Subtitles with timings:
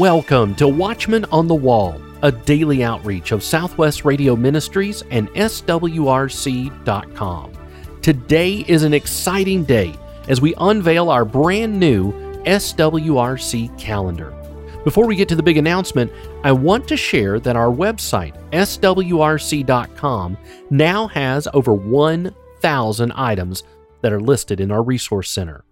[0.00, 5.92] Welcome to Watchman on the Wall, a daily outreach of Southwest Radio Ministries and SWRC.com.
[8.00, 9.94] Today is an exciting day
[10.26, 12.12] as we unveil our brand new
[12.44, 14.32] SWRC calendar.
[14.84, 16.10] Before we get to the big announcement,
[16.44, 20.38] I want to share that our website, swrc.com,
[20.70, 23.64] now has over 1,000 items
[24.00, 25.62] that are listed in our resource center.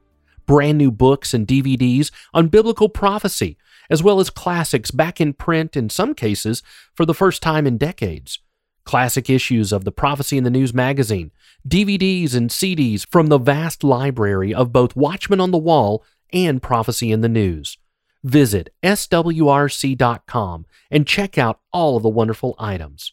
[0.45, 3.57] Brand new books and DVDs on biblical prophecy,
[3.91, 6.63] as well as classics back in print in some cases
[6.95, 8.39] for the first time in decades.
[8.85, 11.31] Classic issues of the Prophecy in the News magazine,
[11.69, 17.13] DVDs and CDs from the vast library of both Watchman on the Wall and Prophecy
[17.13, 17.77] in the News.
[18.25, 23.13] Visit swrc.com and check out all of the wonderful items.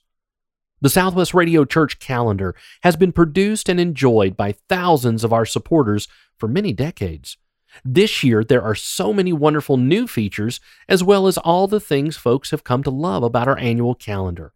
[0.82, 6.08] The Southwest Radio Church calendar has been produced and enjoyed by thousands of our supporters
[6.38, 7.38] for many decades.
[7.84, 12.18] This year, there are so many wonderful new features, as well as all the things
[12.18, 14.54] folks have come to love about our annual calendar.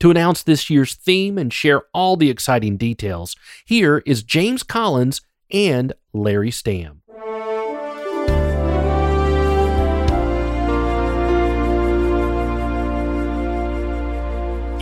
[0.00, 5.20] To announce this year's theme and share all the exciting details, here is James Collins
[5.50, 6.98] and Larry Stamm.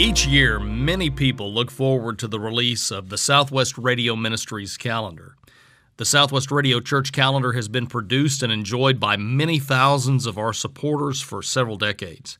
[0.01, 5.37] Each year, many people look forward to the release of the Southwest Radio Ministries calendar.
[6.01, 10.55] The Southwest Radio Church calendar has been produced and enjoyed by many thousands of our
[10.55, 12.39] supporters for several decades.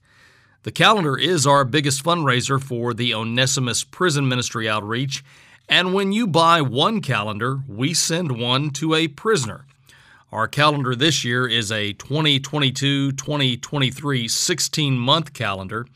[0.63, 5.23] The calendar is our biggest fundraiser for the Onesimus Prison Ministry outreach,
[5.69, 9.67] and when you buy one calendar, we send one to a prisoner.
[10.33, 15.87] Our calendar this year is a 2022 2023 16 month calendar.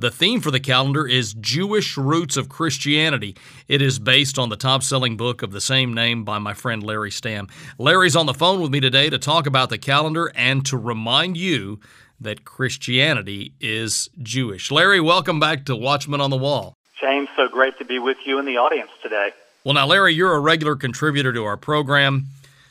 [0.00, 3.34] The theme for the calendar is Jewish Roots of Christianity.
[3.66, 6.84] It is based on the top selling book of the same name by my friend
[6.84, 7.50] Larry Stamm.
[7.78, 11.36] Larry's on the phone with me today to talk about the calendar and to remind
[11.36, 11.80] you
[12.20, 14.70] that Christianity is Jewish.
[14.70, 16.74] Larry, welcome back to Watchman on the Wall.
[17.00, 19.32] James, so great to be with you in the audience today.
[19.64, 22.28] Well, now, Larry, you're a regular contributor to our program.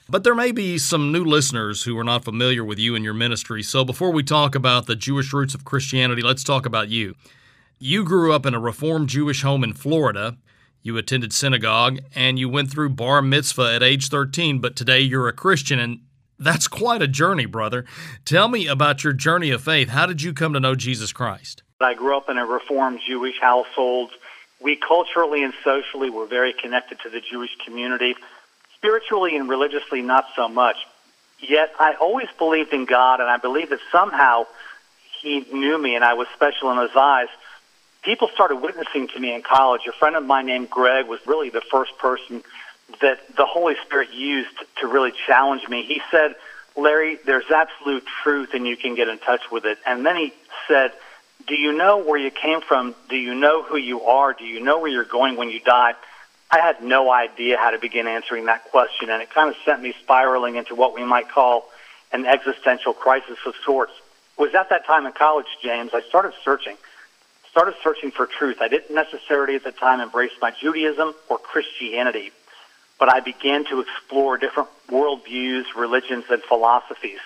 [0.09, 3.13] But there may be some new listeners who are not familiar with you and your
[3.13, 3.62] ministry.
[3.62, 7.16] So before we talk about the Jewish roots of Christianity, let's talk about you.
[7.78, 10.38] You grew up in a Reformed Jewish home in Florida.
[10.81, 15.28] You attended synagogue and you went through bar mitzvah at age 13, but today you're
[15.28, 16.00] a Christian and
[16.40, 17.84] that's quite a journey, brother.
[18.23, 19.90] Tell me about your journey of faith.
[19.90, 21.63] How did you come to know Jesus Christ?
[21.81, 24.12] I grew up in a Reformed Jewish household.
[24.62, 28.16] We culturally and socially were very connected to the Jewish community
[28.78, 30.78] spiritually and religiously not so much.
[31.40, 34.46] Yet I always believed in God, and I believe that somehow
[35.22, 37.28] He knew me and I was special in His eyes.
[38.04, 39.82] People started witnessing to me in college.
[39.88, 42.44] A friend of mine named Greg was really the first person
[43.02, 45.84] that the Holy Spirit used to really challenge me.
[45.84, 46.36] He said,
[46.76, 49.78] Larry, there's absolute truth and you can get in touch with it.
[49.86, 50.34] And then he
[50.68, 50.94] said,
[51.48, 52.96] Do you know where you came from?
[53.09, 54.34] Do you know who you are?
[54.34, 55.96] Do you know where you're going when you die?
[56.50, 59.81] I had no idea how to begin answering that question, and it kind of sent
[59.81, 61.69] me spiraling into what we might call
[62.13, 63.91] an existential crisis of sorts.
[64.38, 66.78] It was at that time in college, James, I started searching.
[67.52, 68.58] Started searching for truth.
[68.62, 72.31] I didn't necessarily at the time embrace my Judaism or Christianity,
[73.00, 77.19] but I began to explore different worldviews, religions, and philosophies.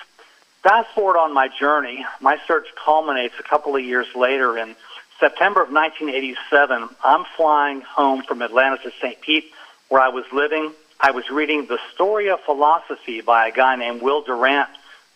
[0.63, 4.75] Fast forward on my journey, my search culminates a couple of years later in
[5.21, 9.21] September of 1987, I'm flying home from Atlanta to St.
[9.21, 9.45] Pete,
[9.87, 10.71] where I was living.
[10.99, 14.67] I was reading The Story of Philosophy by a guy named Will Durant.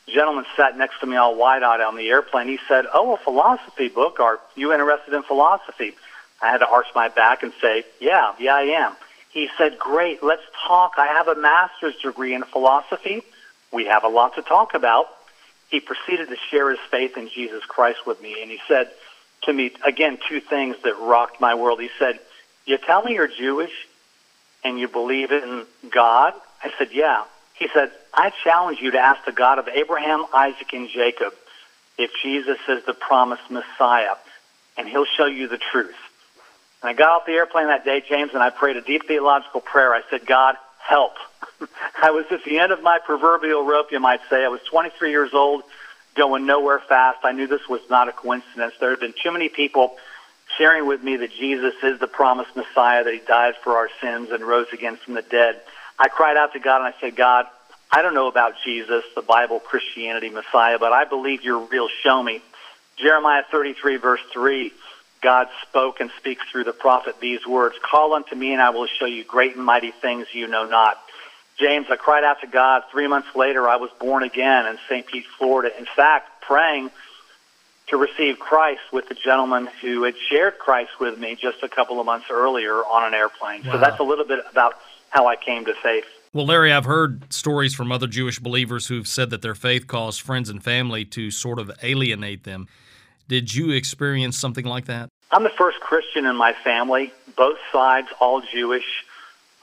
[0.05, 2.47] The gentleman sat next to me all wide-eyed on the airplane.
[2.47, 4.19] He said, oh, a philosophy book.
[4.19, 5.95] Are you interested in philosophy?
[6.39, 8.95] I had to arch my back and say, yeah, yeah, I am.
[9.31, 10.93] He said, great, let's talk.
[10.99, 13.23] I have a master's degree in philosophy.
[13.73, 15.07] We have a lot to talk about.
[15.71, 18.91] He proceeded to share his faith in Jesus Christ with me, and he said,
[19.45, 21.79] to me, again, two things that rocked my world.
[21.79, 22.19] He said,
[22.65, 23.73] You tell me you're Jewish
[24.63, 26.33] and you believe in God?
[26.63, 27.23] I said, Yeah.
[27.55, 31.33] He said, I challenge you to ask the God of Abraham, Isaac, and Jacob
[31.97, 34.15] if Jesus is the promised Messiah,
[34.77, 35.95] and he'll show you the truth.
[36.81, 39.61] And I got off the airplane that day, James, and I prayed a deep theological
[39.61, 39.93] prayer.
[39.93, 41.13] I said, God, help.
[42.01, 44.43] I was at the end of my proverbial rope, you might say.
[44.43, 45.63] I was 23 years old
[46.15, 47.19] going nowhere fast.
[47.23, 48.73] I knew this was not a coincidence.
[48.79, 49.97] There had been too many people
[50.57, 54.29] sharing with me that Jesus is the promised Messiah, that he died for our sins
[54.31, 55.61] and rose again from the dead.
[55.99, 57.45] I cried out to God and I said, God,
[57.91, 61.87] I don't know about Jesus, the Bible, Christianity, Messiah, but I believe you're real.
[62.03, 62.41] Show me.
[62.97, 64.71] Jeremiah 33, verse 3,
[65.21, 68.87] God spoke and speaks through the prophet these words Call unto me, and I will
[68.87, 71.01] show you great and mighty things you know not.
[71.59, 72.83] James, I cried out to God.
[72.91, 75.05] Three months later, I was born again in St.
[75.05, 75.77] Pete, Florida.
[75.77, 76.91] In fact, praying
[77.87, 81.99] to receive Christ with the gentleman who had shared Christ with me just a couple
[81.99, 83.63] of months earlier on an airplane.
[83.63, 83.73] Wow.
[83.73, 84.73] So that's a little bit about
[85.09, 86.05] how I came to faith.
[86.33, 90.19] Well, Larry, I've heard stories from other Jewish believers who've said that their faith caused
[90.19, 92.67] friends and family to sort of alienate them.
[93.29, 95.09] Did you experience something like that?
[95.31, 99.05] I'm the first Christian in my family, both sides, all Jewish.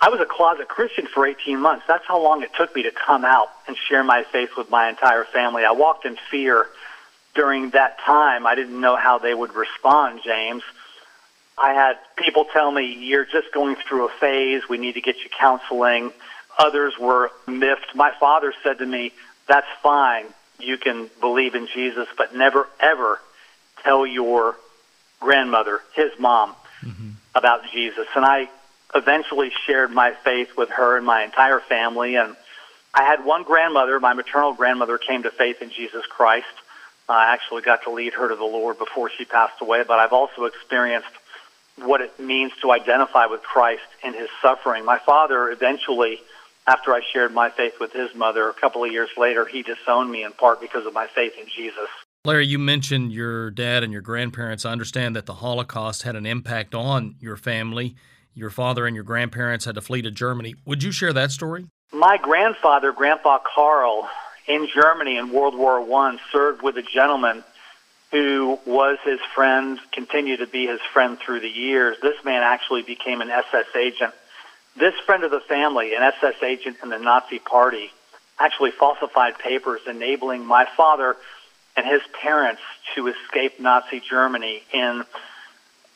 [0.02, 1.84] I was a closet Christian for 18 months.
[1.86, 4.88] That's how long it took me to come out and share my faith with my
[4.88, 5.64] entire family.
[5.64, 6.66] I walked in fear
[7.36, 8.44] during that time.
[8.44, 10.64] I didn't know how they would respond, James.
[11.56, 14.68] I had people tell me, You're just going through a phase.
[14.68, 16.10] We need to get you counseling.
[16.58, 17.94] Others were miffed.
[17.94, 19.12] My father said to me,
[19.46, 20.24] That's fine.
[20.58, 23.20] You can believe in Jesus, but never, ever
[23.84, 24.56] tell your
[25.20, 27.10] grandmother, his mom, mm-hmm.
[27.36, 28.08] about Jesus.
[28.16, 28.48] And I
[28.94, 32.16] eventually shared my faith with her and my entire family.
[32.16, 32.36] And
[32.94, 36.46] I had one grandmother, my maternal grandmother, came to faith in Jesus Christ.
[37.08, 40.12] I actually got to lead her to the Lord before she passed away, but I've
[40.12, 41.08] also experienced
[41.76, 44.84] what it means to identify with Christ in his suffering.
[44.84, 46.20] My father eventually,
[46.66, 50.10] after I shared my faith with his mother, a couple of years later, he disowned
[50.10, 51.88] me in part because of my faith in Jesus.
[52.24, 54.64] Larry, you mentioned your dad and your grandparents.
[54.64, 57.96] I understand that the Holocaust had an impact on your family.
[58.34, 60.54] Your father and your grandparents had to flee to Germany.
[60.64, 61.66] Would you share that story?
[61.92, 64.08] My grandfather, Grandpa Carl,
[64.46, 67.44] in Germany in World War One, served with a gentleman
[68.10, 71.96] who was his friend, continued to be his friend through the years.
[72.00, 74.14] This man actually became an SS agent.
[74.76, 77.90] This friend of the family, an SS agent in the Nazi Party,
[78.38, 81.16] actually falsified papers enabling my father
[81.76, 82.62] and his parents
[82.94, 85.04] to escape Nazi Germany in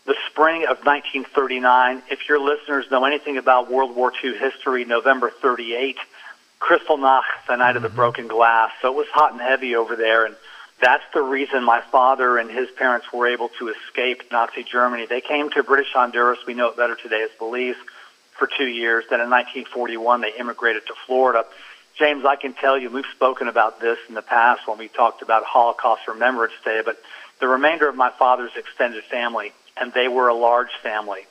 [0.07, 2.03] the spring of 1939.
[2.11, 5.97] If your listeners know anything about World War II history, November 38,
[6.61, 7.77] Kristallnacht, the night mm-hmm.
[7.77, 7.97] of the mm-hmm.
[7.97, 8.71] broken glass.
[8.81, 10.37] So it was hot and heavy over there, and
[10.81, 15.07] that's the reason my father and his parents were able to escape Nazi Germany.
[15.07, 17.77] They came to British Honduras, we know it better today as Belize,
[18.39, 19.05] for two years.
[19.09, 21.45] Then in 1941, they immigrated to Florida.
[21.99, 25.23] James, I can tell you, we've spoken about this in the past when we talked
[25.23, 27.01] about Holocaust Remembrance Day, but
[27.41, 31.27] the remainder of my father's extended family, and they were a large family,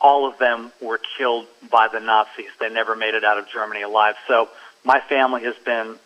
[0.00, 2.50] all of them were killed by the Nazis.
[2.60, 4.14] They never made it out of Germany alive.
[4.28, 4.48] So
[4.84, 5.96] my family has been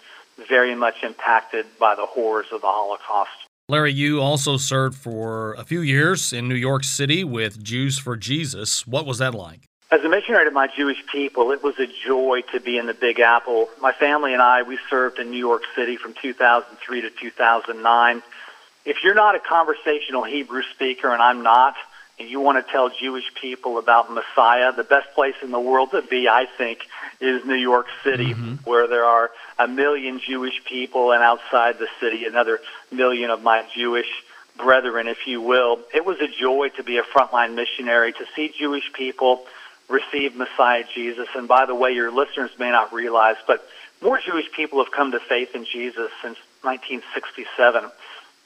[0.49, 3.31] very much impacted by the horrors of the Holocaust.
[3.69, 8.17] Larry, you also served for a few years in New York City with Jews for
[8.17, 8.87] Jesus.
[8.87, 9.61] What was that like?
[9.93, 12.95] As a missionary to my Jewish people, it was a joy to be in the
[12.95, 13.69] Big Apple.
[13.81, 18.23] My family and I, we served in New York City from 2003 to 2009.
[18.85, 21.75] If you're not a conversational Hebrew speaker, and I'm not,
[22.19, 25.91] and you want to tell Jewish people about Messiah, the best place in the world
[25.93, 26.81] to be, I think,
[27.21, 28.55] is New York City, mm-hmm.
[28.69, 32.61] where there are a million Jewish people, and outside the city, another
[32.91, 34.09] million of my Jewish
[34.56, 35.81] brethren, if you will.
[35.94, 39.47] It was a joy to be a frontline missionary, to see Jewish people
[39.88, 41.29] receive Messiah Jesus.
[41.35, 43.67] And by the way, your listeners may not realize, but
[44.03, 47.91] more Jewish people have come to faith in Jesus since 1967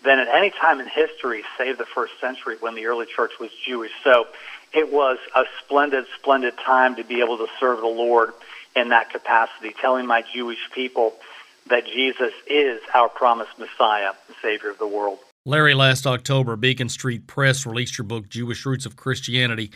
[0.04, 3.50] than at any time in history, save the first century when the early church was
[3.66, 3.92] Jewish.
[4.02, 4.26] So
[4.72, 8.32] it was a splendid, splendid time to be able to serve the Lord
[8.76, 11.14] in that capacity, telling my Jewish people
[11.70, 15.18] that Jesus is our promised Messiah, the Savior of the world.
[15.46, 19.70] Larry, last October, Beacon Street Press released your book, Jewish Roots of Christianity.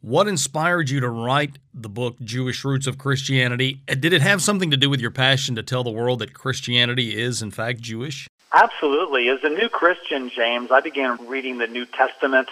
[0.00, 3.80] What inspired you to write the book Jewish Roots of Christianity?
[3.86, 7.16] Did it have something to do with your passion to tell the world that Christianity
[7.16, 8.28] is, in fact, Jewish?
[8.52, 9.28] Absolutely.
[9.28, 12.48] As a new Christian, James, I began reading the New Testament.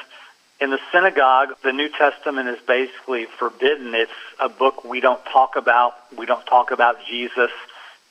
[0.60, 3.94] In the synagogue, the New Testament is basically forbidden.
[3.94, 5.94] It's a book we don't talk about.
[6.16, 7.50] We don't talk about Jesus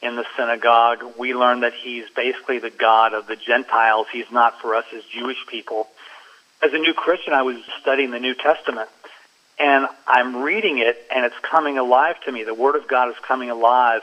[0.02, 1.04] in the synagogue.
[1.18, 4.08] We learn that he's basically the God of the Gentiles.
[4.12, 5.88] He's not for us as Jewish people.
[6.62, 8.90] As a new Christian, I was studying the New Testament
[9.58, 12.44] and I'm reading it and it's coming alive to me.
[12.44, 14.02] The Word of God is coming alive.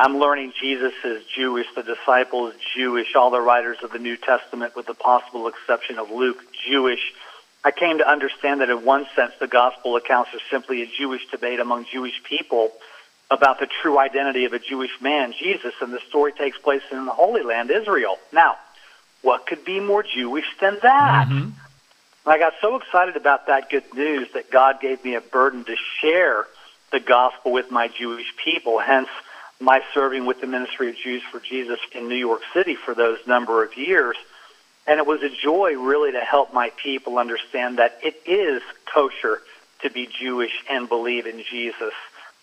[0.00, 4.74] I'm learning Jesus is Jewish, the disciples Jewish, all the writers of the New Testament,
[4.74, 7.12] with the possible exception of Luke, Jewish.
[7.62, 11.26] I came to understand that in one sense the gospel accounts are simply a Jewish
[11.26, 12.72] debate among Jewish people
[13.30, 17.04] about the true identity of a Jewish man, Jesus, and the story takes place in
[17.04, 18.16] the Holy Land, Israel.
[18.32, 18.56] Now,
[19.20, 21.28] what could be more Jewish than that?
[21.28, 21.50] Mm-hmm.
[22.24, 25.76] I got so excited about that good news that God gave me a burden to
[26.00, 26.46] share
[26.90, 29.10] the gospel with my Jewish people, hence
[29.60, 33.18] my serving with the Ministry of Jews for Jesus in New York City for those
[33.26, 34.16] number of years.
[34.86, 38.62] And it was a joy really to help my people understand that it is
[38.92, 39.40] kosher
[39.82, 41.92] to be Jewish and believe in Jesus.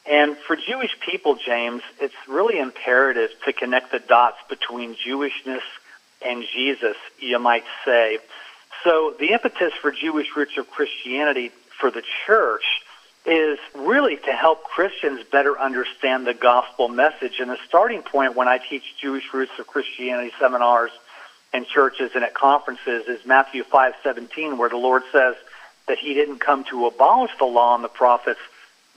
[0.05, 5.63] And for Jewish people, James, it's really imperative to connect the dots between Jewishness
[6.25, 8.19] and Jesus, you might say.
[8.83, 12.63] So the impetus for Jewish roots of Christianity for the church
[13.27, 17.39] is really to help Christians better understand the gospel message.
[17.39, 20.91] And the starting point when I teach Jewish roots of Christianity seminars
[21.53, 25.35] and churches and at conferences is Matthew 5:17 where the Lord says
[25.87, 28.39] that he didn't come to abolish the law and the prophets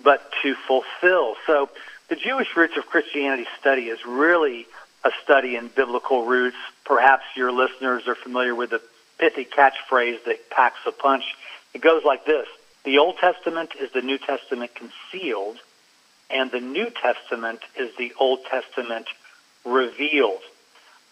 [0.02, 1.36] but to fulfill.
[1.46, 1.68] So
[2.08, 4.66] the Jewish roots of Christianity study is really
[5.04, 6.56] a study in biblical roots.
[6.84, 8.80] Perhaps your listeners are familiar with the
[9.18, 11.24] pithy catchphrase that packs a punch.
[11.74, 12.46] It goes like this
[12.84, 15.58] The Old Testament is the New Testament concealed,
[16.30, 19.06] and the New Testament is the Old Testament
[19.64, 20.40] revealed.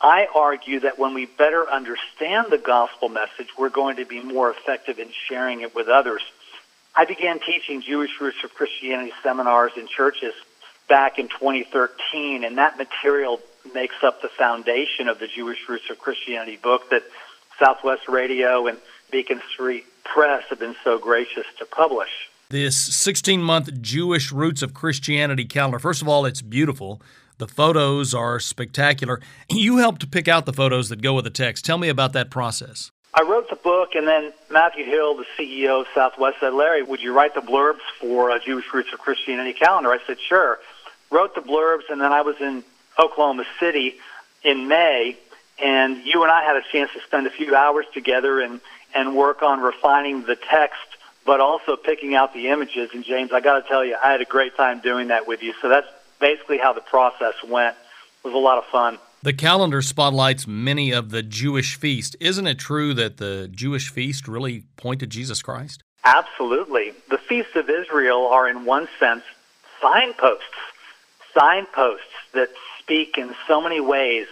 [0.01, 4.51] I argue that when we better understand the gospel message, we're going to be more
[4.51, 6.23] effective in sharing it with others.
[6.95, 10.35] I began teaching Jewish Roots of Christianity seminars in churches
[10.89, 13.41] back in 2013, and that material
[13.75, 17.03] makes up the foundation of the Jewish Roots of Christianity book that
[17.59, 18.79] Southwest Radio and
[19.11, 22.31] Beacon Street Press have been so gracious to publish.
[22.51, 27.03] This 16 month Jewish Roots of Christianity calendar, first of all, it's beautiful.
[27.37, 29.21] The photos are spectacular.
[29.51, 31.65] You helped pick out the photos that go with the text.
[31.65, 32.91] Tell me about that process.
[33.15, 37.01] I wrote the book, and then Matthew Hill, the CEO of Southwest, said, Larry, would
[37.01, 39.91] you write the blurbs for a Jewish Roots of Christianity calendar?
[39.91, 40.59] I said, sure.
[41.11, 42.65] Wrote the blurbs, and then I was in
[42.99, 43.97] Oklahoma City
[44.43, 45.17] in May,
[45.59, 48.61] and you and I had a chance to spend a few hours together and,
[48.95, 50.81] and work on refining the text,
[51.25, 52.91] but also picking out the images.
[52.95, 55.43] And James, I got to tell you, I had a great time doing that with
[55.43, 55.55] you.
[55.61, 55.87] So that's
[56.21, 57.77] basically how the process went.
[58.25, 58.99] It was a lot of fun.
[59.23, 62.17] The calendar spotlights many of the Jewish feasts.
[62.21, 65.83] Isn't it true that the Jewish feast really point to Jesus Christ?
[66.05, 66.93] Absolutely.
[67.11, 69.25] The feasts of Israel are, in one sense,
[69.83, 70.45] signposts.
[71.35, 74.27] Signposts that speak in so many ways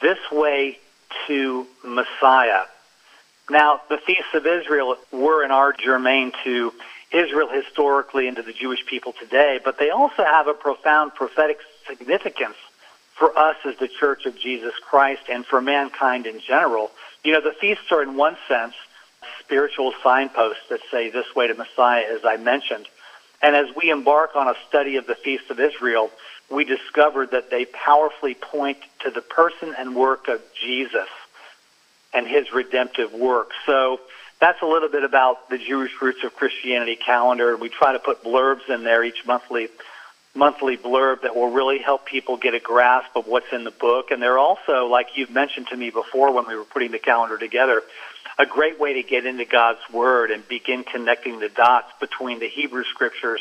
[0.00, 0.78] this way
[1.26, 2.64] to Messiah.
[3.50, 6.72] Now, the feasts of Israel were and are germane to
[7.10, 11.58] Israel historically and to the Jewish people today, but they also have a profound prophetic
[11.86, 12.56] significance
[13.14, 16.90] for us as the Church of Jesus Christ and for mankind in general.
[17.24, 18.74] You know, the feasts are, in one sense,
[19.40, 22.86] spiritual signposts that say this way to Messiah, as I mentioned.
[23.42, 26.10] And as we embark on a study of the Feast of Israel,
[26.50, 31.08] we discovered that they powerfully point to the person and work of Jesus
[32.12, 33.50] and his redemptive work.
[33.66, 34.00] So
[34.40, 37.56] that's a little bit about the Jewish roots of Christianity calendar.
[37.56, 39.68] We try to put blurbs in there each monthly
[40.34, 44.10] monthly blurb that will really help people get a grasp of what's in the book.
[44.10, 47.36] And they're also, like you've mentioned to me before when we were putting the calendar
[47.36, 47.82] together,
[48.38, 52.48] a great way to get into God's Word and begin connecting the dots between the
[52.48, 53.40] Hebrew Scriptures,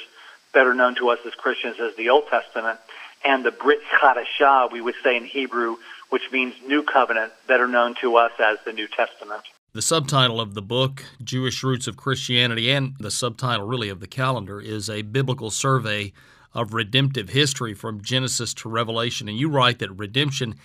[0.53, 2.77] better known to us as Christians as the Old Testament,
[3.23, 5.77] and the Brit Chadashah, we would say in Hebrew,
[6.11, 9.41] which means New Covenant, better known to us as the New Testament.
[9.73, 14.07] The subtitle of the book, Jewish Roots of Christianity, and the subtitle really of the
[14.07, 16.11] calendar, is a biblical survey
[16.53, 19.29] of redemptive history from Genesis to Revelation.
[19.29, 20.55] And you write that redemption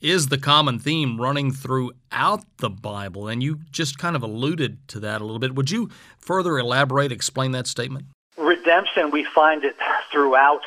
[0.00, 3.28] is the common theme running throughout the Bible.
[3.28, 5.54] And you just kind of alluded to that a little bit.
[5.54, 8.06] Would you further elaborate, explain that statement?
[8.38, 9.76] Redemption, we find it
[10.10, 10.62] throughout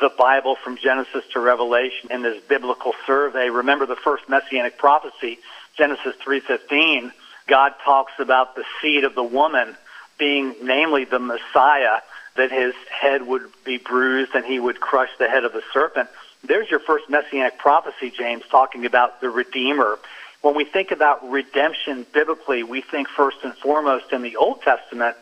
[0.00, 3.50] the Bible from Genesis to Revelation in this biblical survey.
[3.50, 5.38] Remember the first messianic prophecy,
[5.76, 7.12] Genesis 3:15,
[7.46, 9.76] God talks about the seed of the woman
[10.18, 12.00] being namely the Messiah,
[12.36, 16.08] that his head would be bruised and he would crush the head of the serpent.
[16.44, 19.98] There's your first messianic prophecy, James, talking about the Redeemer.
[20.40, 25.16] When we think about redemption biblically, we think first and foremost in the Old Testament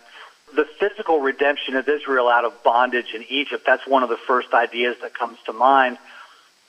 [0.55, 4.53] the physical redemption of Israel out of bondage in Egypt, that's one of the first
[4.55, 5.99] ideas that comes to mind.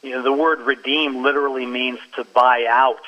[0.01, 3.01] You know, the word redeem literally means to buy out,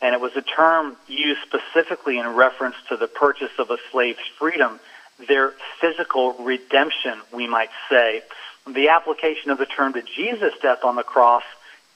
[0.00, 4.20] and it was a term used specifically in reference to the purchase of a slave's
[4.38, 4.80] freedom,
[5.28, 8.22] their physical redemption, we might say.
[8.66, 11.44] The application of the term to Jesus' death on the cross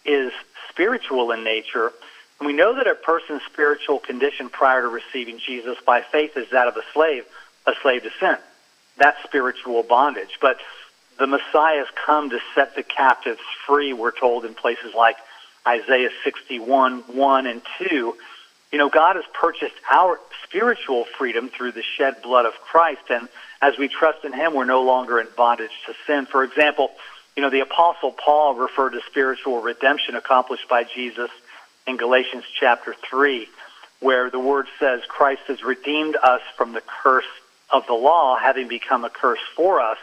[0.05, 0.33] is
[0.69, 1.93] spiritual in nature.
[2.39, 6.51] And we know that a person's spiritual condition prior to receiving Jesus by faith is
[6.51, 7.25] that of a slave
[7.67, 8.37] a slave to sin.
[8.97, 10.39] That's spiritual bondage.
[10.41, 10.59] But
[11.19, 15.17] the Messiah has come to set the captives free, we're told in places like
[15.67, 18.15] Isaiah 61, 1 and 2.
[18.73, 23.03] You know, God has purchased our spiritual freedom through the shed blood of Christ.
[23.09, 23.29] And
[23.63, 26.27] as we trust in Him, we're no longer in bondage to sin.
[26.27, 26.91] For example,
[27.37, 31.31] you know, the Apostle Paul referred to spiritual redemption accomplished by Jesus
[31.87, 33.49] in Galatians chapter 3,
[34.01, 37.25] where the word says, Christ has redeemed us from the curse
[37.75, 39.99] of the law having become a curse for us.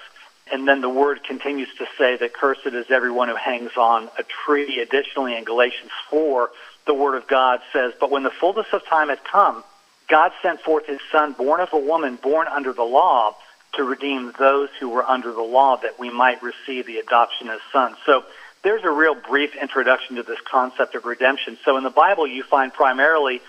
[0.51, 4.23] And then the word continues to say that cursed is everyone who hangs on a
[4.23, 4.81] tree.
[4.81, 6.49] Additionally, in Galatians 4,
[6.85, 9.63] the Word of God says, But when the fullness of time had come,
[10.09, 13.35] God sent forth his Son, born of a woman, born under the law,
[13.75, 17.61] to redeem those who were under the law, that we might receive the adoption as
[17.71, 17.95] sons.
[18.05, 18.25] So
[18.63, 21.57] there's a real brief introduction to this concept of redemption.
[21.63, 23.41] So in the Bible, you find primarily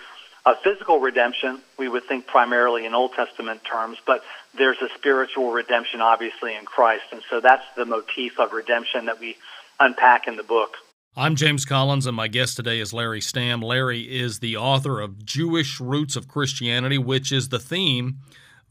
[0.45, 1.61] a physical redemption.
[1.77, 4.23] We would think primarily in Old Testament terms, but
[4.57, 7.05] there's a spiritual redemption, obviously, in Christ.
[7.11, 9.37] And so that's the motif of redemption that we
[9.79, 10.77] unpack in the book.
[11.15, 13.63] I'm James Collins, and my guest today is Larry Stamm.
[13.63, 18.17] Larry is the author of Jewish Roots of Christianity, which is the theme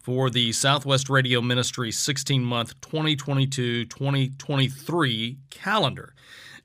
[0.00, 6.14] for the Southwest Radio Ministry 16 month 2022 2023 calendar.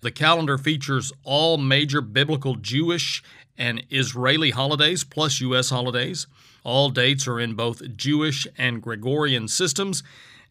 [0.01, 3.23] The calendar features all major biblical Jewish
[3.57, 5.69] and Israeli holidays plus U.S.
[5.69, 6.27] holidays.
[6.63, 10.03] All dates are in both Jewish and Gregorian systems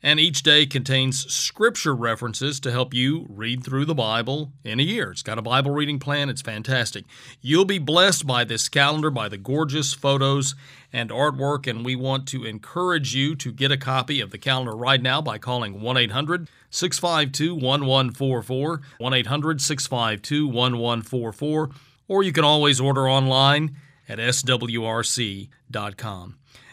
[0.06, 4.84] and each day contains scripture references to help you read through the Bible in a
[4.84, 5.10] year.
[5.10, 7.06] It's got a Bible reading plan, it's fantastic.
[7.40, 10.54] You'll be blessed by this calendar, by the gorgeous photos
[10.92, 14.76] and artwork, and we want to encourage you to get a copy of the calendar
[14.76, 21.70] right now by calling 1 800 652 1144, 1 800 652 1144,
[22.06, 23.74] or you can always order online
[24.08, 25.48] at swrc.com.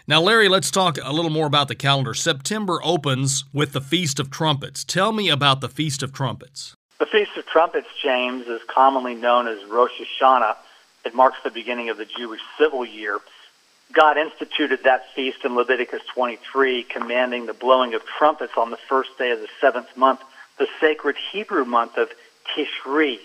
[0.06, 2.14] Now, Larry, let's talk a little more about the calendar.
[2.14, 4.84] September opens with the Feast of Trumpets.
[4.84, 6.76] Tell me about the Feast of Trumpets.
[7.00, 10.58] The Feast of Trumpets, James, is commonly known as Rosh Hashanah.
[11.06, 13.20] It marks the beginning of the Jewish civil year.
[13.94, 19.18] God instituted that feast in Leviticus 23, commanding the blowing of trumpets on the first
[19.18, 20.20] day of the seventh month,
[20.58, 22.10] the sacred Hebrew month of
[22.54, 23.20] Tishri.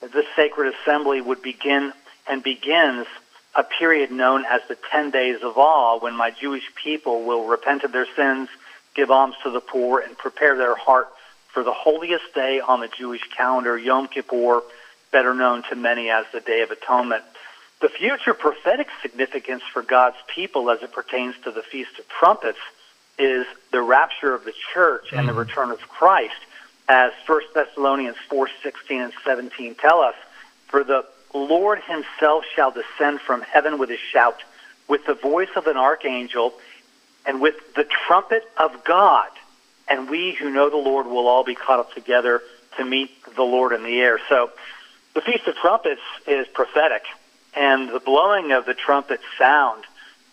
[0.00, 1.92] This sacred assembly would begin
[2.26, 3.06] and begins
[3.54, 7.82] a period known as the 10 days of awe when my Jewish people will repent
[7.84, 8.48] of their sins,
[8.94, 11.08] give alms to the poor, and prepare their heart
[11.52, 14.62] for the holiest day on the Jewish calendar, Yom Kippur,
[15.10, 17.24] better known to many as the Day of Atonement.
[17.80, 22.58] The future prophetic significance for God's people as it pertains to the Feast of Trumpets
[23.18, 25.38] is the rapture of the church and the mm.
[25.38, 26.36] return of Christ,
[26.88, 30.14] as 1 Thessalonians 4 16 and 17 tell us.
[30.68, 34.42] For the Lord himself shall descend from heaven with a shout,
[34.88, 36.54] with the voice of an archangel,
[37.26, 39.28] and with the trumpet of God.
[39.88, 42.42] And we who know the Lord will all be caught up together
[42.76, 44.18] to meet the Lord in the air.
[44.28, 44.50] So
[45.14, 47.02] the Feast of Trumpets is prophetic,
[47.54, 49.84] and the blowing of the trumpet sound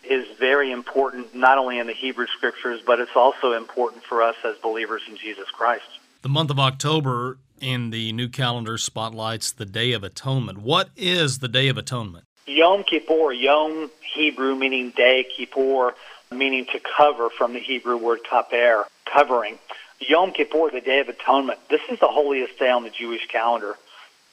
[0.03, 4.35] is very important, not only in the Hebrew Scriptures, but it's also important for us
[4.45, 5.85] as believers in Jesus Christ.
[6.21, 10.59] The month of October in the new calendar spotlights the Day of Atonement.
[10.59, 12.25] What is the Day of Atonement?
[12.45, 15.93] Yom Kippur, Yom Hebrew meaning day, Kippur
[16.31, 19.57] meaning to cover from the Hebrew word kaper, covering.
[19.99, 23.75] Yom Kippur, the Day of Atonement, this is the holiest day on the Jewish calendar.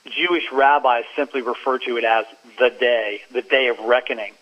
[0.07, 2.27] Jewish rabbis simply refer to it as
[2.59, 4.33] the day, the day of reckoning.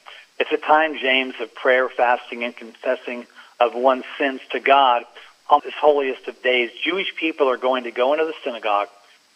[0.41, 3.27] It's a time, James, of prayer, fasting, and confessing
[3.61, 5.05] of one's sins to God
[5.53, 8.89] on this holiest of days, Jewish people are going to go into the synagogue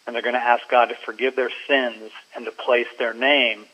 [0.05, 3.65] and they're going to ask God to forgive their sins and to place their name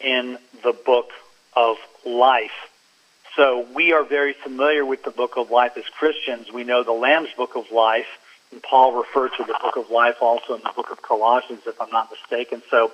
[0.00, 1.10] in the book
[1.54, 1.76] of
[2.06, 2.70] life.
[3.36, 6.50] So we are very familiar with the book of life as Christians.
[6.52, 8.06] We know the Lamb's book of life,
[8.52, 11.80] and Paul referred to the book of life also in the book of Colossians, if
[11.80, 12.62] I'm not mistaken.
[12.70, 12.90] So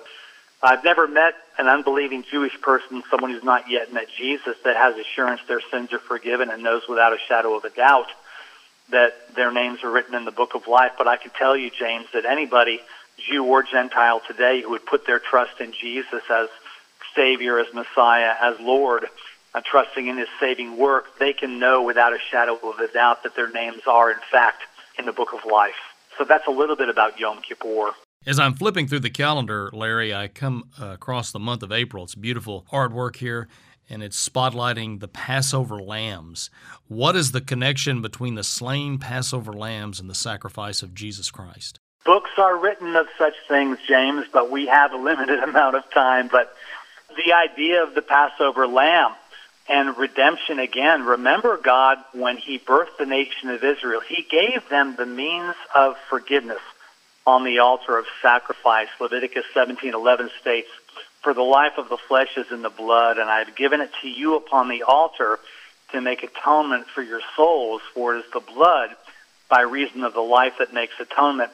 [0.61, 4.95] I've never met an unbelieving Jewish person, someone who's not yet met Jesus, that has
[4.97, 8.07] assurance their sins are forgiven and knows without a shadow of a doubt
[8.91, 10.93] that their names are written in the book of life.
[10.97, 12.79] But I can tell you, James, that anybody,
[13.17, 16.49] Jew or Gentile today, who would put their trust in Jesus as
[17.15, 19.05] Savior, as Messiah, as Lord,
[19.53, 23.23] uh, trusting in His saving work, they can know without a shadow of a doubt
[23.23, 24.63] that their names are, in fact,
[24.97, 25.75] in the book of life.
[26.17, 27.91] So that's a little bit about Yom Kippur.
[28.25, 32.03] As I'm flipping through the calendar, Larry, I come across the month of April.
[32.03, 33.47] It's beautiful artwork here
[33.89, 36.49] and it's spotlighting the Passover lambs.
[36.87, 41.79] What is the connection between the slain Passover lambs and the sacrifice of Jesus Christ?
[42.05, 46.27] Books are written of such things, James, but we have a limited amount of time.
[46.27, 46.53] But
[47.25, 49.13] the idea of the Passover lamb
[49.67, 54.95] and redemption again, remember God, when He birthed the nation of Israel, He gave them
[54.95, 56.61] the means of forgiveness
[57.27, 58.87] on the altar of sacrifice.
[58.99, 60.69] Leviticus 17:11 states,
[61.21, 63.91] for the life of the flesh is in the blood, and I have given it
[64.01, 65.39] to you upon the altar
[65.91, 68.91] to make atonement for your souls, for it is the blood
[69.49, 71.51] by reason of the life that makes atonement.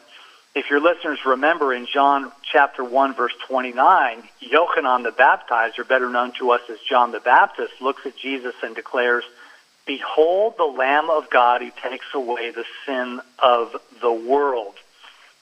[0.53, 6.31] If your listeners remember in John chapter 1 verse 29, Yochanan the baptizer, better known
[6.39, 9.23] to us as John the Baptist, looks at Jesus and declares,
[9.85, 14.75] Behold the Lamb of God who takes away the sin of the world.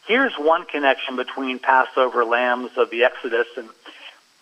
[0.07, 3.69] Here's one connection between Passover lambs of the Exodus and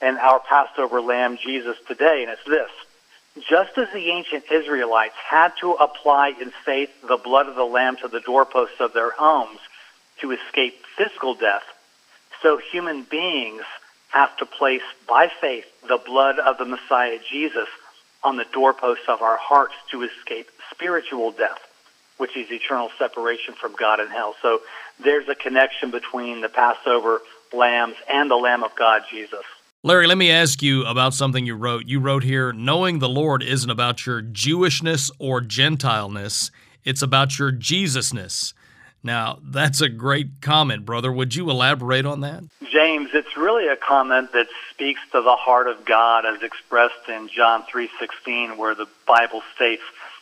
[0.02, 2.72] and our Passover lamb, Jesus, today, and it's this.
[3.48, 7.96] Just as the ancient Israelites had to apply in faith the blood of the lamb
[7.98, 9.60] to the doorposts of their homes
[10.20, 11.64] to escape physical death,
[12.42, 13.64] so human beings
[14.10, 17.70] have to place by faith the blood of the Messiah Jesus
[18.24, 21.60] on the doorposts of our hearts to escape spiritual death,
[22.18, 24.36] which is eternal separation from God and hell.
[24.42, 24.60] So
[25.02, 27.22] there's a connection between the Passover
[27.54, 29.46] lambs and the Lamb of God, Jesus.
[29.84, 31.88] Larry, let me ask you about something you wrote.
[31.88, 36.52] You wrote here, knowing the Lord isn't about your Jewishness or Gentileness,
[36.86, 38.54] it's about your Jesusness.
[39.02, 41.12] Now, that's a great comment, brother.
[41.12, 42.44] Would you elaborate on that?
[42.72, 47.28] James, it's really a comment that speaks to the heart of God as expressed in
[47.30, 49.82] John 3:16 where the Bible states,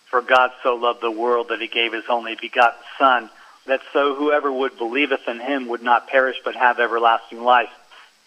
[0.09, 3.29] "For God so loved the world that he gave his only begotten son,
[3.65, 7.71] that so whoever would believeth in him would not perish but have everlasting life."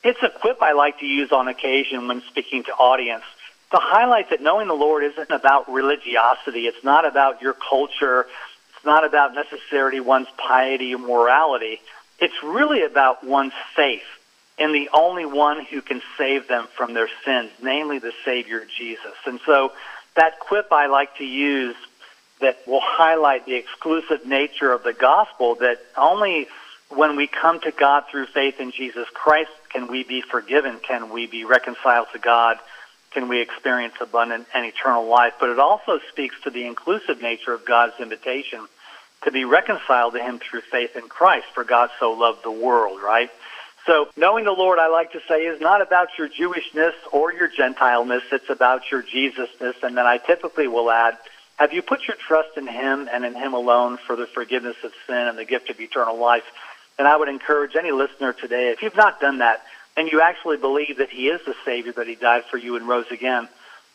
[0.04, 3.24] It's a quip I like to use on occasion when speaking to audience
[3.70, 6.66] to highlight that knowing the Lord isn't about religiosity.
[6.66, 8.26] It's not about your culture
[8.82, 11.80] it's not about necessarily one's piety or morality.
[12.18, 14.02] It's really about one's faith
[14.58, 19.14] in the only one who can save them from their sins, namely the Savior Jesus.
[19.24, 19.72] And so
[20.16, 21.76] that quip I like to use
[22.40, 26.48] that will highlight the exclusive nature of the gospel that only
[26.88, 31.10] when we come to God through faith in Jesus Christ can we be forgiven, can
[31.10, 32.58] we be reconciled to God,
[33.10, 35.34] can we experience abundant and eternal life.
[35.38, 38.66] But it also speaks to the inclusive nature of God's invitation
[39.24, 43.00] to be reconciled to him through faith in Christ, for God so loved the world,
[43.00, 43.30] right?
[43.86, 47.48] So knowing the Lord, I like to say, is not about your Jewishness or your
[47.48, 48.22] Gentileness.
[48.30, 49.82] It's about your Jesusness.
[49.82, 51.18] And then I typically will add,
[51.56, 54.92] have you put your trust in him and in him alone for the forgiveness of
[55.06, 56.44] sin and the gift of eternal life?
[57.02, 59.64] And I would encourage any listener today, if you've not done that,
[59.96, 62.86] and you actually believe that he is the Savior, that he died for you and
[62.86, 63.48] rose again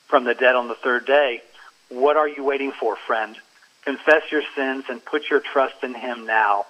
[0.09, 1.41] from the dead on the third day,
[1.87, 3.37] what are you waiting for, friend?
[3.85, 6.65] Confess your sins and put your trust in Him now.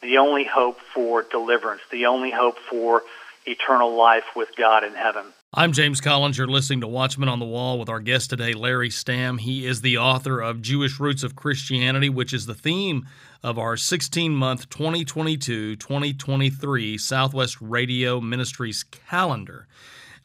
[0.00, 3.02] The only hope for deliverance, the only hope for
[3.44, 5.26] eternal life with God in heaven.
[5.54, 6.38] I'm James Collins.
[6.38, 9.38] You're listening to Watchman on the Wall with our guest today, Larry Stamm.
[9.38, 13.06] He is the author of Jewish Roots of Christianity, which is the theme
[13.42, 19.66] of our 16 month 2022 2023 Southwest Radio Ministries calendar.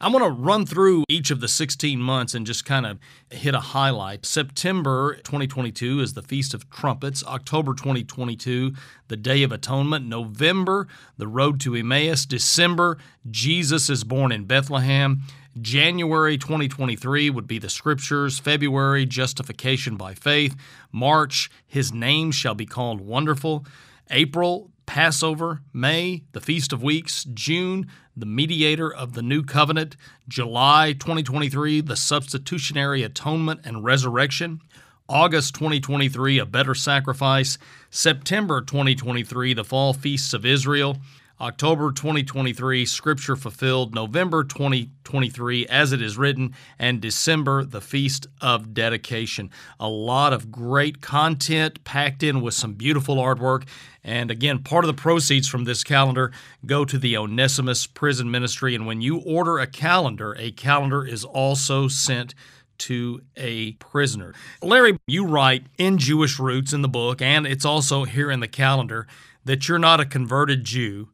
[0.00, 3.54] I'm going to run through each of the 16 months and just kind of hit
[3.54, 4.24] a highlight.
[4.24, 7.24] September 2022 is the Feast of Trumpets.
[7.24, 8.74] October 2022,
[9.08, 10.06] the Day of Atonement.
[10.06, 12.26] November, the Road to Emmaus.
[12.26, 12.96] December,
[13.28, 15.22] Jesus is born in Bethlehem.
[15.60, 18.38] January 2023 would be the scriptures.
[18.38, 20.54] February, justification by faith.
[20.92, 23.66] March, his name shall be called wonderful.
[24.10, 29.96] April, Passover, May, the Feast of Weeks, June, the mediator of the new covenant,
[30.26, 34.62] July 2023, the substitutionary atonement and resurrection,
[35.06, 37.58] August 2023, a better sacrifice,
[37.90, 40.96] September 2023, the fall feasts of Israel,
[41.40, 48.74] October 2023, Scripture fulfilled, November 2023, as it is written, and December, the Feast of
[48.74, 49.48] Dedication.
[49.78, 53.68] A lot of great content packed in with some beautiful artwork.
[54.02, 56.32] And again, part of the proceeds from this calendar
[56.66, 58.74] go to the Onesimus Prison Ministry.
[58.74, 62.34] And when you order a calendar, a calendar is also sent
[62.78, 64.34] to a prisoner.
[64.60, 68.48] Larry, you write in Jewish Roots in the book, and it's also here in the
[68.48, 69.06] calendar,
[69.44, 71.10] that you're not a converted Jew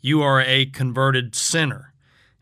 [0.00, 1.92] you are a converted sinner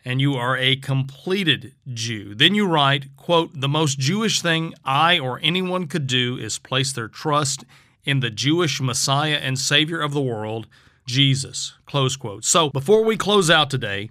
[0.05, 2.35] and you are a completed Jew.
[2.35, 6.93] Then you write, quote, the most Jewish thing I or anyone could do is place
[6.93, 7.65] their trust
[8.05, 10.69] in the Jewish Messiah and Savior of the world,
[11.07, 12.45] Jesus, close quote.
[12.45, 14.11] So before we close out today,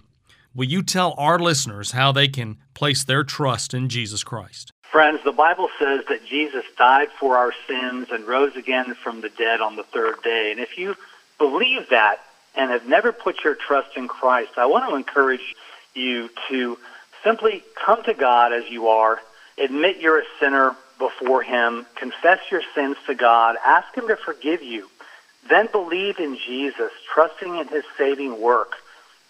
[0.54, 4.70] will you tell our listeners how they can place their trust in Jesus Christ?
[4.82, 9.30] Friends, the Bible says that Jesus died for our sins and rose again from the
[9.30, 10.50] dead on the third day.
[10.50, 10.94] And if you
[11.38, 12.20] believe that,
[12.56, 15.54] and have never put your trust in Christ, I want to encourage
[15.94, 16.78] you to
[17.22, 19.18] simply come to God as you are,
[19.58, 24.62] admit you're a sinner before Him, confess your sins to God, ask Him to forgive
[24.62, 24.88] you,
[25.48, 28.76] then believe in Jesus, trusting in His saving work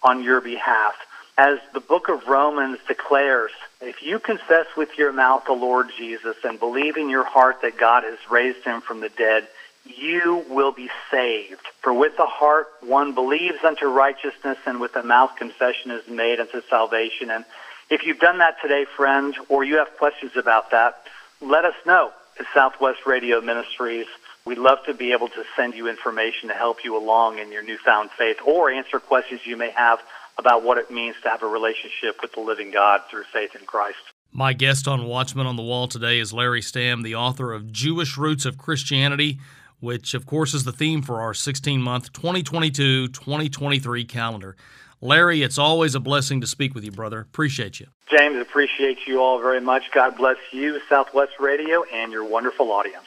[0.03, 0.95] on your behalf.
[1.37, 6.35] As the book of Romans declares, if you confess with your mouth the Lord Jesus
[6.43, 9.47] and believe in your heart that God has raised him from the dead,
[9.95, 11.61] you will be saved.
[11.81, 16.39] For with the heart one believes unto righteousness, and with the mouth confession is made
[16.39, 17.29] unto salvation.
[17.29, 17.45] And
[17.89, 21.03] if you've done that today, friend, or you have questions about that,
[21.41, 24.07] let us know at Southwest Radio Ministries.
[24.45, 27.63] We'd love to be able to send you information to help you along in your
[27.63, 29.99] newfound faith or answer questions you may have
[30.37, 33.65] about what it means to have a relationship with the living God through faith in
[33.65, 33.97] Christ.
[34.31, 38.17] My guest on Watchman on the Wall today is Larry Stamm, the author of Jewish
[38.17, 39.39] Roots of Christianity,
[39.79, 44.55] which, of course, is the theme for our 16 month 2022 2023 calendar.
[44.99, 47.19] Larry, it's always a blessing to speak with you, brother.
[47.19, 47.87] Appreciate you.
[48.09, 49.91] James, appreciate you all very much.
[49.93, 53.05] God bless you, Southwest Radio, and your wonderful audience.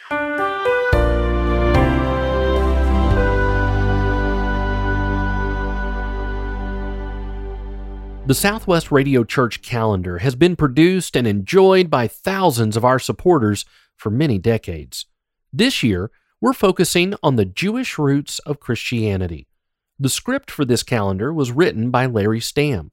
[8.26, 13.64] The Southwest Radio Church calendar has been produced and enjoyed by thousands of our supporters
[13.96, 15.06] for many decades.
[15.52, 19.46] This year, we're focusing on the Jewish roots of Christianity.
[19.98, 22.90] The script for this calendar was written by Larry Stamm,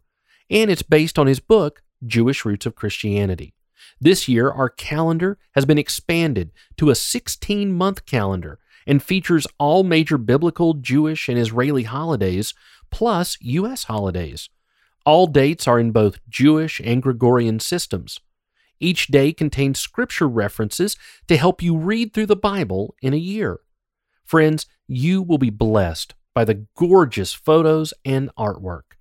[0.49, 3.53] and it's based on his book, Jewish Roots of Christianity.
[4.01, 9.83] This year, our calendar has been expanded to a 16 month calendar and features all
[9.83, 12.53] major biblical, Jewish, and Israeli holidays,
[12.91, 13.85] plus U.S.
[13.85, 14.49] holidays.
[15.05, 18.19] All dates are in both Jewish and Gregorian systems.
[18.79, 20.95] Each day contains scripture references
[21.27, 23.59] to help you read through the Bible in a year.
[24.23, 28.97] Friends, you will be blessed by the gorgeous photos and artwork.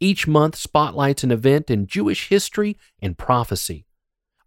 [0.00, 3.86] Each month spotlights an event in Jewish history and prophecy.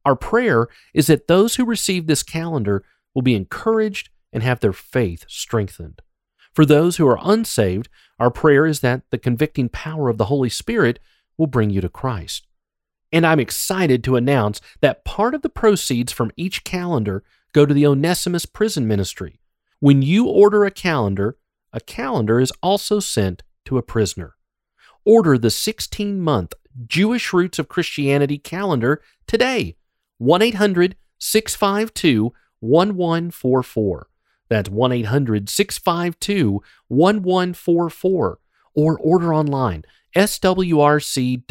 [0.06, 4.74] Our prayer is that those who receive this calendar will be encouraged and have their
[4.74, 6.02] faith strengthened.
[6.54, 10.50] For those who are unsaved, our prayer is that the convicting power of the Holy
[10.50, 11.00] Spirit
[11.38, 12.48] will bring you to Christ.
[13.12, 17.74] And I'm excited to announce that part of the proceeds from each calendar go to
[17.74, 19.40] the Onesimus Prison Ministry.
[19.80, 21.38] When you order a calendar,
[21.74, 24.36] a calendar is also sent to a prisoner.
[25.06, 26.54] Order the 16 month
[26.88, 29.76] Jewish Roots of Christianity calendar today.
[30.20, 34.08] 1 800 652 1144.
[34.50, 38.40] That's 1 800 652 1144
[38.74, 39.84] or order online
[40.16, 41.48] swrc.com.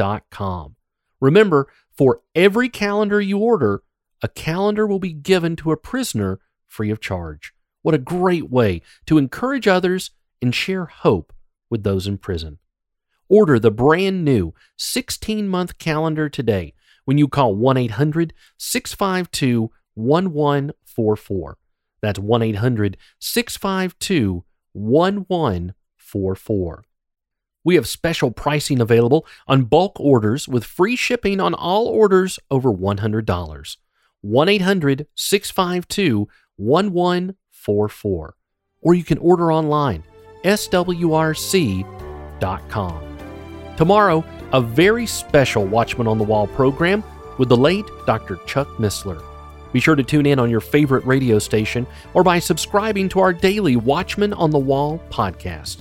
[1.21, 3.83] Remember, for every calendar you order,
[4.23, 7.53] a calendar will be given to a prisoner free of charge.
[7.83, 10.11] What a great way to encourage others
[10.43, 11.33] and share hope
[11.69, 12.59] with those in prison.
[13.29, 21.59] Order the brand new 16 month calendar today when you call 1 800 652 1144.
[22.03, 26.85] That's 1 800 652 1144.
[27.65, 32.73] We have special pricing available on bulk orders with free shipping on all orders over
[32.73, 33.77] $100.
[34.23, 38.35] 1 800 652 1144.
[38.83, 40.05] Or you can order online,
[40.45, 41.87] swrc.com.
[43.77, 47.03] Tomorrow, a very special Watchman on the Wall program
[47.39, 48.37] with the late Dr.
[48.47, 49.23] Chuck Missler.
[49.73, 53.33] Be sure to tune in on your favorite radio station or by subscribing to our
[53.33, 55.79] daily Watchman on the Wall podcast.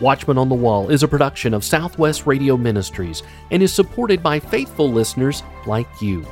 [0.00, 4.38] Watchman on the Wall is a production of Southwest Radio Ministries and is supported by
[4.40, 6.26] faithful listeners like you.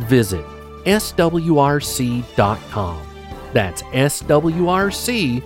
[0.00, 0.44] Visit
[0.84, 2.22] swrc.com.
[3.52, 5.42] That's swrc.com.